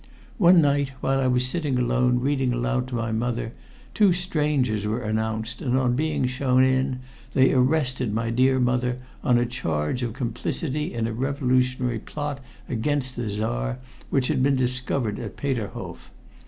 One 0.39 0.61
night, 0.61 0.93
while 0.99 1.19
I 1.19 1.27
was 1.27 1.45
sitting 1.45 1.77
alone 1.77 2.21
reading 2.21 2.51
aloud 2.53 2.87
to 2.87 2.95
my 2.95 3.11
mother, 3.11 3.53
two 3.93 4.13
strangers 4.13 4.87
were 4.87 5.03
announced, 5.03 5.61
and 5.61 5.77
on 5.77 5.95
being 5.95 6.25
shown 6.25 6.63
in 6.63 7.01
they 7.35 7.53
arrested 7.53 8.11
my 8.11 8.31
dear 8.31 8.59
mother 8.59 8.97
on 9.23 9.37
a 9.37 9.45
charge 9.45 10.01
of 10.01 10.13
complicity 10.13 10.91
in 10.91 11.05
a 11.05 11.13
revolutionary 11.13 11.99
plot 11.99 12.39
against 12.67 13.15
the 13.15 13.29
Czar 13.29 13.77
which 14.09 14.29
had 14.29 14.41
been 14.41 14.55
discovered 14.55 15.19
at 15.19 15.37
Peterhof. 15.37 16.09